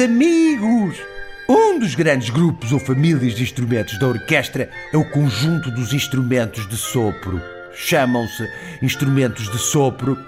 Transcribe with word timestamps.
amigos! 0.00 0.96
Um 1.48 1.78
dos 1.78 1.94
grandes 1.94 2.30
grupos 2.30 2.72
ou 2.72 2.78
famílias 2.78 3.34
de 3.34 3.42
instrumentos 3.42 3.98
da 3.98 4.08
orquestra 4.08 4.70
é 4.92 4.96
o 4.96 5.04
conjunto 5.10 5.70
dos 5.70 5.92
instrumentos 5.92 6.68
de 6.68 6.76
sopro. 6.76 7.40
Chamam-se 7.74 8.48
instrumentos 8.82 9.50
de 9.50 9.58
sopro 9.58 10.18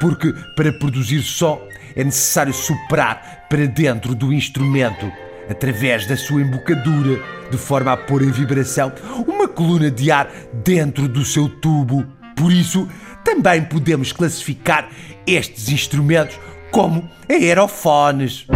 porque, 0.00 0.34
para 0.54 0.72
produzir 0.72 1.22
som, 1.22 1.60
é 1.94 2.04
necessário 2.04 2.52
soprar 2.52 3.46
para 3.48 3.66
dentro 3.66 4.14
do 4.14 4.32
instrumento, 4.32 5.10
através 5.48 6.06
da 6.06 6.16
sua 6.16 6.42
embocadura, 6.42 7.22
de 7.50 7.58
forma 7.58 7.92
a 7.92 7.96
pôr 7.96 8.22
em 8.22 8.30
vibração 8.30 8.92
uma 9.26 9.48
coluna 9.48 9.90
de 9.90 10.10
ar 10.10 10.30
dentro 10.64 11.08
do 11.08 11.24
seu 11.24 11.48
tubo. 11.48 12.06
Por 12.36 12.52
isso, 12.52 12.88
também 13.24 13.62
podemos 13.64 14.12
classificar 14.12 14.88
estes 15.26 15.68
instrumentos 15.68 16.38
como 16.70 17.08
aerofones. 17.28 18.46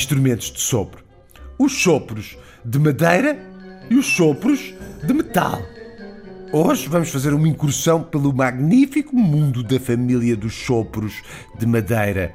Instrumentos 0.00 0.50
de 0.50 0.60
sopro: 0.60 1.04
os 1.58 1.72
sopros 1.80 2.36
de 2.64 2.78
madeira 2.78 3.38
e 3.88 3.94
os 3.94 4.06
sopros 4.06 4.74
de 5.04 5.12
metal. 5.12 5.60
Hoje 6.52 6.88
vamos 6.88 7.10
fazer 7.10 7.32
uma 7.32 7.48
incursão 7.48 8.02
pelo 8.02 8.32
magnífico 8.34 9.14
mundo 9.14 9.62
da 9.62 9.78
família 9.78 10.36
dos 10.36 10.54
sopros 10.54 11.22
de 11.58 11.66
madeira. 11.66 12.34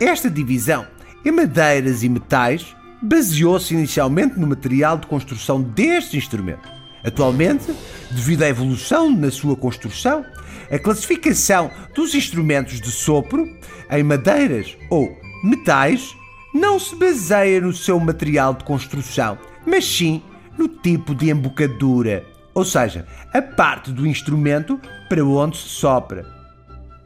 Esta 0.00 0.30
divisão 0.30 0.86
em 1.24 1.32
madeiras 1.32 2.02
e 2.02 2.08
metais 2.08 2.74
baseou-se 3.02 3.74
inicialmente 3.74 4.38
no 4.38 4.46
material 4.46 4.96
de 4.96 5.08
construção 5.08 5.60
deste 5.60 6.16
instrumento. 6.16 6.70
Atualmente, 7.04 7.74
devido 8.12 8.42
à 8.42 8.48
evolução 8.48 9.10
na 9.10 9.30
sua 9.30 9.56
construção, 9.56 10.24
a 10.70 10.78
classificação 10.78 11.70
dos 11.94 12.14
instrumentos 12.14 12.80
de 12.80 12.92
sopro 12.92 13.44
em 13.90 14.02
madeiras 14.04 14.76
ou 14.88 15.16
metais 15.42 16.14
não 16.52 16.78
se 16.78 16.94
baseia 16.94 17.60
no 17.60 17.72
seu 17.72 17.98
material 17.98 18.54
de 18.54 18.64
construção, 18.64 19.38
mas 19.66 19.84
sim 19.84 20.22
no 20.58 20.68
tipo 20.68 21.14
de 21.14 21.30
embocadura, 21.30 22.24
ou 22.52 22.64
seja, 22.64 23.06
a 23.32 23.40
parte 23.40 23.90
do 23.90 24.06
instrumento 24.06 24.78
para 25.08 25.24
onde 25.24 25.56
se 25.56 25.68
sopra. 25.68 26.26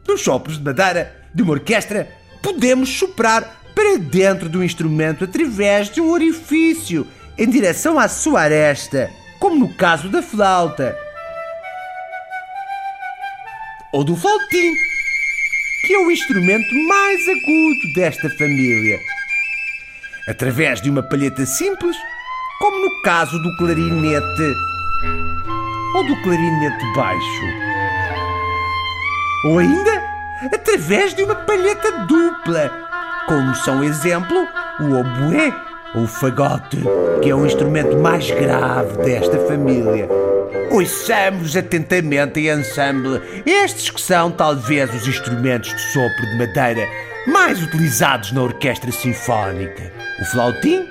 Nos 0.06 0.22
sopros 0.22 0.58
de 0.58 0.64
madeira 0.64 1.14
de 1.32 1.42
uma 1.42 1.52
orquestra, 1.52 2.08
podemos 2.42 2.88
soprar 2.88 3.62
para 3.74 3.98
dentro 3.98 4.48
do 4.48 4.64
instrumento 4.64 5.24
através 5.24 5.90
de 5.90 6.00
um 6.00 6.10
orifício 6.10 7.06
em 7.38 7.48
direção 7.48 7.98
à 7.98 8.08
sua 8.08 8.42
aresta, 8.42 9.10
como 9.38 9.56
no 9.56 9.74
caso 9.74 10.08
da 10.08 10.22
flauta. 10.22 10.96
Ou 13.92 14.02
do 14.02 14.16
flautim, 14.16 14.72
que 15.86 15.94
é 15.94 15.98
o 15.98 16.10
instrumento 16.10 16.74
mais 16.88 17.20
agudo 17.28 17.94
desta 17.94 18.28
família. 18.30 18.98
Através 20.28 20.80
de 20.80 20.90
uma 20.90 21.02
palheta 21.02 21.46
simples, 21.46 21.96
como 22.58 22.78
no 22.80 23.02
caso 23.02 23.38
do 23.40 23.56
clarinete 23.56 24.54
ou 25.94 26.04
do 26.04 26.22
clarinete 26.22 26.84
baixo. 26.94 27.44
Ou 29.44 29.58
ainda 29.58 30.02
através 30.52 31.14
de 31.14 31.22
uma 31.22 31.34
palheta 31.34 31.92
dupla 32.06 32.86
como 33.28 33.54
são 33.56 33.82
exemplo 33.82 34.36
o 34.80 34.94
oboé 34.94 35.52
ou 35.94 36.02
o 36.02 36.06
fagote, 36.06 36.78
que 37.22 37.30
é 37.30 37.34
o 37.34 37.46
instrumento 37.46 37.96
mais 37.96 38.30
grave 38.30 38.96
desta 38.98 39.38
família. 39.46 40.08
Ouçamos 40.70 41.56
atentamente 41.56 42.40
em 42.40 42.48
ensemble 42.48 43.20
estes 43.46 43.90
que 43.90 44.00
são 44.00 44.30
talvez 44.30 44.92
os 44.94 45.06
instrumentos 45.06 45.72
de 45.72 45.80
sopro 45.92 46.26
de 46.26 46.38
madeira 46.38 46.86
mais 47.26 47.62
utilizados 47.62 48.32
na 48.32 48.42
orquestra 48.42 48.90
sinfónica: 48.92 49.92
o 50.20 50.24
flautim, 50.26 50.86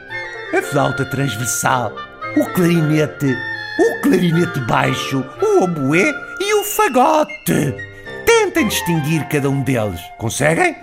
a 0.57 0.62
flauta 0.62 1.06
transversal, 1.06 1.94
o 2.38 2.46
clarinete, 2.53 3.35
o 3.79 4.01
clarinete 4.01 4.59
baixo, 4.62 5.25
o 5.41 5.63
oboé 5.63 6.13
e 6.40 6.53
o 6.56 6.63
fagote. 6.63 7.75
Tentem 8.25 8.68
distinguir 8.68 9.28
cada 9.28 9.50
um 9.50 9.62
deles. 9.62 10.01
Conseguem? 10.18 10.75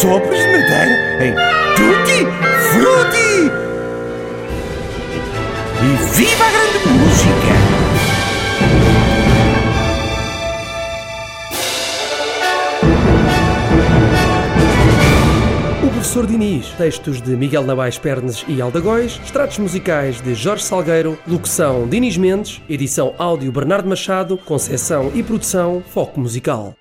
Sopros 0.00 0.38
de 0.38 0.46
madeira 0.46 1.24
em 1.24 1.34
Tutti 1.74 2.26
Frutti! 2.70 3.50
E 5.82 6.14
viva 6.14 6.44
a 6.44 6.50
grande 6.50 6.88
música! 6.88 7.39
Professor 16.00 16.26
Diniz, 16.26 16.70
textos 16.78 17.20
de 17.20 17.36
Miguel 17.36 17.62
Nabais 17.62 17.98
Pernes 17.98 18.42
e 18.48 18.58
Aldagóis, 18.58 19.20
extratos 19.22 19.58
musicais 19.58 20.18
de 20.18 20.34
Jorge 20.34 20.64
Salgueiro, 20.64 21.18
locução 21.28 21.86
Diniz 21.86 22.16
Mendes, 22.16 22.62
edição 22.70 23.14
áudio 23.18 23.52
Bernardo 23.52 23.86
Machado, 23.86 24.38
concessão 24.38 25.12
e 25.14 25.22
produção 25.22 25.82
Foco 25.86 26.18
Musical. 26.18 26.79